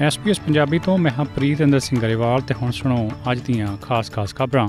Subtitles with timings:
[0.00, 4.34] SPS Punjabi ਤੋਂ ਮੈਂ ਹਾਂ ਪ੍ਰੀਤ ਇੰਦਰ ਸਿੰਘ ਗਰੇਵਾਲ ਤੇ ਹੁਣ ਸੁਣੋ ਅੱਜ ਦੀਆਂ ਖਾਸ-ਖਾਸ
[4.34, 4.68] ਖਬਰਾਂ।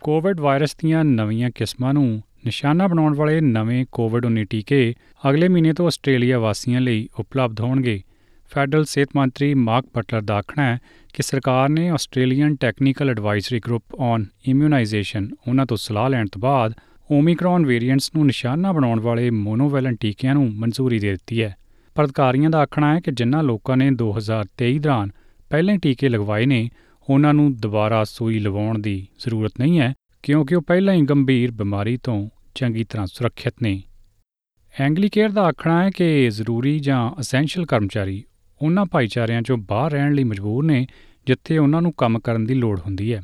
[0.00, 4.94] ਕੋਵਿਡ ਵਾਇਰਸ ਦੀਆਂ ਨਵੀਆਂ ਕਿਸਮਾਂ ਨੂੰ ਨਿਸ਼ਾਨਾ ਬਣਾਉਣ ਵਾਲੇ ਨਵੇਂ ਕੋਵਿਡ-19 ਟੀਕੇ
[5.30, 8.02] ਅਗਲੇ ਮਹੀਨੇ ਤੋਂ ਆਸਟ੍ਰੇਲੀਆ ਵਾਸੀਆਂ ਲਈ ਉਪਲਬਧ ਹੋਣਗੇ।
[8.50, 10.78] ਫੈਡਰਲ ਸਿਹਤ ਮੰਤਰੀ ਮਾਰਕ ਬਟਲਰ ਦਾ ਆਖਣਾ ਹੈ
[11.14, 16.72] ਕਿ ਸਰਕਾਰ ਨੇ Australian technical advisory group on immunisation ਉਹਨਾਂ ਤੋਂ ਸਲਾਹ ਲੈਣ ਤੋਂ ਬਾਅਦ
[17.10, 21.56] ਓਮਿਕਰੋਨ ਵੇਰੀਐਂਟਸ ਨੂੰ ਨਿਸ਼ਾਨਾ ਬਣਾਉਣ ਵਾਲੇ ਮੋਨੋਵੈਲੈਂਟ ਟੀਕਿਆਂ ਨੂੰ ਮਨਜ਼ੂਰੀ ਦੇ ਦਿੱਤੀ ਹੈ।
[21.94, 25.10] ਪਰ ਅਧਿਕਾਰੀਆਂ ਦਾ ਆਖਣਾ ਹੈ ਕਿ ਜਿਨ੍ਹਾਂ ਲੋਕਾਂ ਨੇ 2023 ਦੌਰਾਨ
[25.50, 26.70] ਪਹਿਲੇ ਟੀਕੇ ਲਗਵਾਏ ਨੇ,
[27.10, 31.96] ਉਹਨਾਂ ਨੂੰ ਦੁਬਾਰਾ ਸੂਈ ਲਵਾਉਣ ਦੀ ਜ਼ਰੂਰਤ ਨਹੀਂ ਹੈ, ਕਿਉਂਕਿ ਉਹ ਪਹਿਲਾਂ ਹੀ ਗੰਭੀਰ ਬਿਮਾਰੀ
[31.96, 33.82] ਤੋਂ ਚੰਗੀ ਤਰ੍ਹਾਂ ਸੁਰੱਖਿਅਤ ਨੇ।
[34.80, 38.24] ਐਂਗਲੀਕੇਅਰ ਦਾ ਆਖਣਾ ਹੈ ਕਿ ਜ਼ਰੂਰੀ ਜਾਂ ਅਸੈਂਸ਼ੀਅਲ ਕਰਮਚਾਰੀ
[38.62, 40.86] ਉਹਨਾਂ ਭਾਈਚਾਰਿਆਂ 'ਚੋਂ ਬਾਹਰ ਰਹਿਣ ਲਈ ਮਜਬੂਰ ਨੇ,
[41.26, 43.22] ਜਿੱਥੇ ਉਹਨਾਂ ਨੂੰ ਕੰਮ ਕਰਨ ਦੀ ਲੋੜ ਹੁੰਦੀ ਹੈ।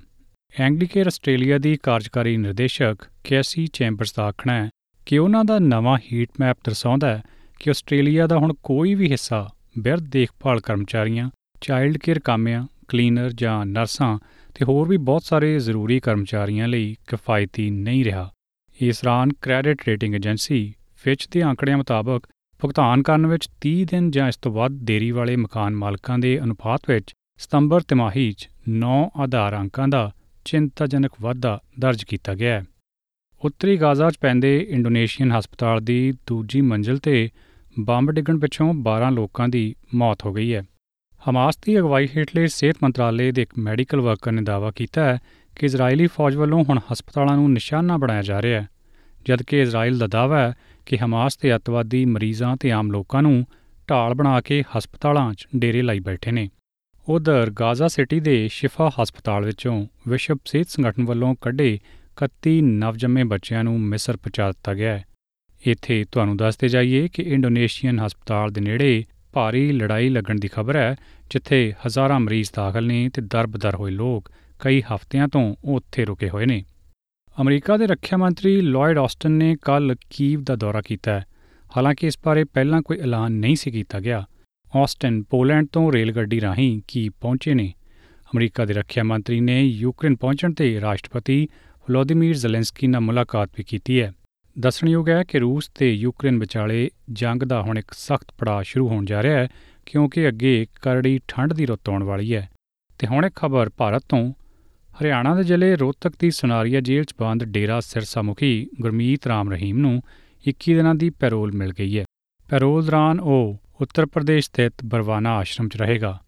[0.61, 4.71] ਐਂਗਲੀਕੇਅਰ ਆਸਟ੍ਰੇਲੀਆ ਦੀ ਕਾਰਜਕਾਰੀ ਨਿਰਦੇਸ਼ਕ ਕੈਸੀ ਚੈਂਬਰਸ ਦਾ ਆਖਣਾ ਹੈ
[5.07, 7.23] ਕਿ ਉਹਨਾਂ ਦਾ ਨਵਾਂ ਹੀਟ ਮੈਪ ਦਰਸਾਉਂਦਾ ਹੈ
[7.61, 13.67] ਕਿ ਆਸਟ੍ਰੇਲੀਆ ਦਾ ਹੁਣ ਕੋਈ ਵੀ ਹਿੱਸਾ ਬਿਰਧ ਦੇਖਭਾਲ ਕਰਮਚਾਰੀਆਂ, ਚਾਈਲਡ ਕੇਅਰ ਕਾਮਿਆਂ, ਕਲੀਨਰ ਜਾਂ
[13.67, 14.19] ਨਰਸਾਂ
[14.55, 18.31] ਤੇ ਹੋਰ ਵੀ ਬਹੁਤ ਸਾਰੇ ਜ਼ਰੂਰੀ ਕਰਮਚਾਰੀਆਂ ਲਈ ਕਿਫਾਇਤੀ ਨਹੀਂ ਰਿਹਾ।
[18.81, 22.27] ਇਸ ਦੌਰਾਨ ਕ੍ਰੈਡਿਟ ਰੇਟਿੰਗ ਏਜੰਸੀ ਫਿਚ ਦੇ ਅੰਕੜਿਆਂ ਮੁਤਾਬਕ
[22.61, 26.81] ਭੁਗਤਾਨ ਕਰਨ ਵਿੱਚ 30 ਦਿਨ ਜਾਂ ਇਸ ਤੋਂ ਵੱਧ ਦੇਰੀ ਵਾਲੇ ਮਕਾਨ ਮਾਲਕਾਂ ਦੇ ਅਨੁਪਾਤ
[26.89, 30.11] ਵਿੱਚ ਸਤੰਬਰ ਤਿਮਾਹੀ 'ਚ 9 ਆਧਾਰ ਅੰਕਾਂ ਦਾ
[30.45, 32.65] ਚਿੰਤਾਜਨਕ ਵਾਧਾ ਦਰਜ ਕੀਤਾ ਗਿਆ ਹੈ।
[33.45, 37.29] ਉੱਤਰੀ ਗਾਜ਼ਾ 'ਚ ਪੈਂਦੇ ਇੰਡੋਨੇਸ਼ੀਅਨ ਹਸਪਤਾਲ ਦੀ ਦੂਜੀ ਮੰਜ਼ਲ ਤੇ
[37.79, 40.63] ਬੰਬ ਡਿੱਗਣ ਪਿੱਛੋਂ 12 ਲੋਕਾਂ ਦੀ ਮੌਤ ਹੋ ਗਈ ਹੈ।
[41.31, 45.19] ਹਮਾਸ ਦੀ ਅਗਵਾਈ ਹੇਠਲੇ ਸਿਹਤ ਮੰਤਰਾਲੇ ਦੇ ਇੱਕ ਮੈਡੀਕਲ ਵਰਕਰ ਨੇ ਦਾਅਵਾ ਕੀਤਾ ਹੈ
[45.57, 48.69] ਕਿ ਇਜ਼ਰਾਈਲੀ ਫੌਜ ਵੱਲੋਂ ਹੁਣ ਹਸਪਤਾਲਾਂ ਨੂੰ ਨਿਸ਼ਾਨਾ ਬਣਾਇਆ ਜਾ ਰਿਹਾ ਹੈ,
[49.27, 50.55] ਜਦਕਿ ਇਜ਼ਰਾਈਲ ਦਾ ਦਾਅਵਾ ਹੈ
[50.87, 53.47] ਕਿ ਹਮਾਸ ਦੇ ਅੱਤਵਾਦੀ ਮਰੀਜ਼ਾਂ ਤੇ ਆਮ ਲੋਕਾਂ ਨੂੰ
[53.91, 56.49] ਢਾਲ ਬਣਾ ਕੇ ਹਸਪਤਾਲਾਂ 'ਚ ਡੇਰੇ ਲਾਈ ਬੈਠੇ ਨੇ।
[57.09, 61.79] ਉਧਰ ਗਾਜ਼ਾ ਸਿਟੀ ਦੇ ਸ਼ਿਫਾ ਹਸਪਤਾਲ ਵਿੱਚੋਂ ਵਿਸ਼ਵ ਸਿਹਤ ਸੰਗਠਨ ਵੱਲੋਂ ਕੱਢੇ
[62.25, 65.05] 31 ਨਵਜੰਮੇ ਬੱਚਿਆਂ ਨੂੰ ਮਿਸਰ ਪਹੁੰਚਾ ਦਿੱਤਾ ਗਿਆ ਹੈ।
[65.67, 70.97] ਇੱਥੇ ਤੁਹਾਨੂੰ ਦੱਸਦੇ ਜਾਈਏ ਕਿ ਇੰਡੋਨੇਸ਼ੀਅਨ ਹਸਪਤਾਲ ਦੇ ਨੇੜੇ ਭਾਰੀ ਲੜਾਈ ਲੱਗਣ ਦੀ ਖਬਰ ਹੈ,
[71.31, 76.47] ਜਿੱਥੇ ਹਜ਼ਾਰਾਂ ਮਰੀਜ਼ ਦਾਖਲ ਨੇ ਤੇ ਦਰਬਦਰ ਹੋਏ ਲੋਕ ਕਈ ਹਫ਼ਤਿਆਂ ਤੋਂ ਉੱਥੇ ਰੁਕੇ ਹੋਏ
[76.47, 76.65] ਨੇ।
[77.41, 81.21] ਅਮਰੀਕਾ ਦੇ ਰੱਖਿਆ ਮੰਤਰੀ ਲਾਇਡ ਆਸਟਨ ਨੇ ਕੱਲ ਕੀਵ ਦਾ ਦੌਰਾ ਕੀਤਾ
[81.77, 84.25] ਹਾਲਾਂਕਿ ਇਸ ਬਾਰੇ ਪਹਿਲਾਂ ਕੋਈ ਐਲਾਨ ਨਹੀਂ ਸੀ ਕੀਤਾ ਗਿਆ।
[84.77, 87.73] ਆਸਟਨ ਪੋਲੈਂਡ ਤੋਂ ਰੇਲ ਗੱਡੀ ਰਾਹੀਂ ਕੀ ਪਹੁੰਚੇ ਨੇ।
[88.27, 91.49] ਅਮਰੀਕਾ ਦੇ ਰੱਖਿਆ ਮੰਤਰੀ ਨੇ ਯੂਕਰੇਨ ਪਹੁੰਚਣ ਤੇ ਰਾਸ਼ਟਰਪਤੀ
[91.89, 94.13] ਵਲੋਦੀਮੀਰ ਜ਼ੈਲੈਂਸਕੀ ਨਾਲ ਮੁਲਾਕਾਤ ਵੀ ਕੀਤੀ ਹੈ।
[94.59, 99.05] ਦੱਸਣਯੋਗ ਹੈ ਕਿ ਰੂਸ ਤੇ ਯੂਕਰੇਨ ਵਿਚਾਲੇ ਜੰਗ ਦਾ ਹੁਣ ਇੱਕ ਸਖਤ ਪੜਾਅ ਸ਼ੁਰੂ ਹੋਣ
[99.05, 99.49] ਜਾ ਰਿਹਾ ਹੈ,
[99.87, 102.51] ਕਿਉਂਕਿ ਅੱਗੇ ਕਰੜੀ ਠੰਡ ਦੀ ਰੁੱਤ ਆਉਣ ਵਾਲੀ ਹੈ।
[102.99, 104.33] ਤੇ ਹੁਣ ਇੱਕ ਖਬਰ ਭਾਰਤ ਤੋਂ।
[105.03, 109.79] ਹਰਿਆਣਾ ਦੇ ਜ਼ਿਲ੍ਹੇ ਰੋਹਤਕ ਦੀ ਸੁਨਾਰੀਆ ਜੇਲ੍ਹ 'ਚ ਬੰਦ ਡੇਰਾ ਸਿਰਸਾ ਮੁਖੀ ਗੁਰਮੀਤ ਰਾਮ ਰਹੀਮ
[109.79, 110.03] ਨੂੰ
[110.49, 112.05] 21 ਦਿਨਾਂ ਦੀ ਪੈਰੋਲ ਮਿਲ ਗਈ ਹੈ।
[112.51, 116.21] ਪੈਰੋਲ ਦੌਰਾਨ ਉਹ ਉੱਤਰ ਪ੍ਰਦੇਸ਼ ਸਥਿਤ ਬਰਵਾਨਾ ਆਸ਼ਰਮ 'ਚ ਰਹੇਗਾ।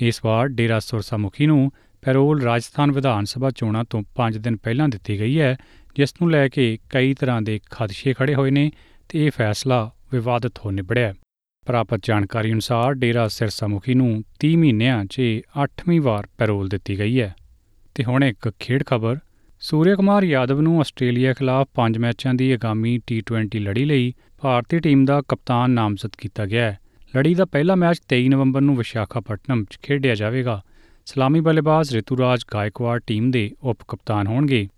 [0.00, 4.88] ਇਸ ਵਾਰ ਡੇਰਾ ਸਿਰਸਾ ਮੁਖੀ ਨੂੰ ਪੈਰੋਲ ਰਾਜਸਥਾਨ ਵਿਧਾਨ ਸਭਾ ਚੋਣਾਂ ਤੋਂ 5 ਦਿਨ ਪਹਿਲਾਂ
[4.88, 5.56] ਦਿੱਤੀ ਗਈ ਹੈ
[5.96, 8.70] ਜਿਸ ਨੂੰ ਲੈ ਕੇ ਕਈ ਤਰ੍ਹਾਂ ਦੇ ਖਦਸ਼ੇ ਖੜੇ ਹੋਏ ਨੇ
[9.08, 11.14] ਤੇ ਇਹ ਫੈਸਲਾ ਵਿਵਾਦਤ ਹੋ ਨਿਬੜਿਆ
[11.66, 15.22] ਪ੍ਰਾਪਤ ਜਾਣਕਾਰੀ ਅਨੁਸਾਰ ਡੇਰਾ ਸਿਰਸਾ ਮੁਖੀ ਨੂੰ 30 ਮਹੀਨਿਆਂ 'ਚ
[15.64, 17.34] 8ਵੀਂ ਵਾਰ ਪੈਰੋਲ ਦਿੱਤੀ ਗਈ ਹੈ।
[17.94, 19.18] ਤੇ ਹੁਣ ਇੱਕ ਖੇਡ ਖਬਰ
[19.60, 25.04] ਸੂਰਿਆ ਕੁਮਾਰ ਯਾਦਵ ਨੂੰ ਆਸਟ੍ਰੇਲੀਆ ਖਿਲਾਫ 5 ਮੈਚਾਂ ਦੀ ਆਗਾਮੀ T20 ਲੜੀ ਲਈ ਭਾਰਤੀ ਟੀਮ
[25.04, 26.78] ਦਾ ਕਪਤਾਨ ਨਾਮਜ਼ਦ ਕੀਤਾ ਗਿਆ ਹੈ।
[27.16, 30.62] ਲੜੀ ਦਾ ਪਹਿਲਾ ਮੈਚ 23 ਨਵੰਬਰ ਨੂੰ ਵਿਸ਼ਾਖਾਪਟਨਮ 'ਚ ਖੇਡਿਆ ਜਾਵੇਗਾ।
[31.06, 34.68] ਸਲਾਮੀ ਬੱਲੇਬਾਜ਼ ਰਿਤੂਰਾਜ ਗਾਇਕਵਾੜ ਟੀਮ ਦੇ ਉਪ ਕਪਤਾਨ ਹੋਣਗੇ।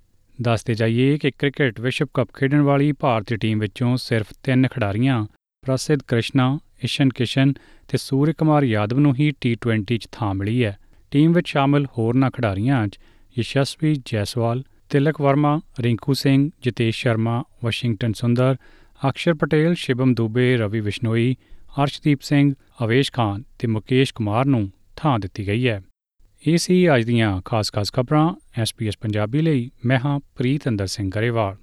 [0.43, 5.27] ਦੱਸਦੇ ਜਾਈਏ ਕਿ ਕ੍ਰਿਕਟ ਵਿਸ਼ਵ ਕੱਪ ਖੇਡਣ ਵਾਲੀ ਭਾਰਤੀ ਟੀਮ ਵਿੱਚੋਂ ਸਿਰਫ ਤਿੰਨ ਖਿਡਾਰੀਆਂ
[5.67, 7.53] ਪ੍ਰਸਿੱਧ ਕ੍ਰਿਸ਼ਨਾ, ਇਸ਼ਨ ਕਿਸ਼ਨ
[7.89, 10.79] ਤੇ ਸੂਰਿਆ ਕੁਮਾਰ ਯਾਦਵ ਨੂੰ ਹੀ T20 'ਚ ਥਾਂ ਮਿਲੀ ਹੈ।
[11.11, 12.99] ਟੀਮ ਵਿੱਚ ਸ਼ਾਮਲ ਹੋਰਨਾਂ ਖਿਡਾਰੀਆਂ 'ਚ
[13.39, 18.57] ਯਸ਼ਸਵੀ ਜੈਸਵਾਲ, ਤਿਲਕ ਵਰਮਾ, ਰਿੰਕੂ ਸਿੰਘ, ਜਿਤੇਸ਼ ਸ਼ਰਮਾ, ਵਾਸ਼ਿੰਗਟਨ ਸੁੰਦਰ,
[19.09, 21.37] ਅਕਸ਼ਰ ਪਟੇਲ, ਸ਼ਿਵਮ ਦੁਬੇ, ਰਵੀ ਵਿਸ਼ਨੋਈ,
[21.83, 22.55] ਅਰਸ਼ਦੀਪ ਸਿੰਘ,
[22.85, 25.83] ਅਵੇਸ਼ ਖਾਨ ਤੇ ਮੁਕੇਸ਼ ਕੁਮਾਰ ਨੂੰ ਥਾਂ ਦਿੱਤੀ ਗਈ ਹੈ।
[26.47, 31.57] ਇਹ ਸੀ ਅੱਜ ਦੀਆਂ ਖਾਸ-ਖਾਸ ਖਬਰਾਂ ਐਸਪੀਐਸ ਪੰਜਾਬੀ ਲਈ। ਮੈਂ ਹਾਂ ਪ੍ਰੀਤ ਅੰਦਰ ਸਿੰਘ ਗਰੇਵਾਲ।